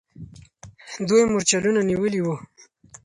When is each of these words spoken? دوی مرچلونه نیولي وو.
دوی 1.07 1.23
مرچلونه 1.33 1.81
نیولي 1.89 2.21
وو. 2.23 2.35